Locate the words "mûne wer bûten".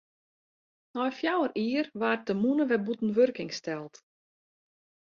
2.41-3.13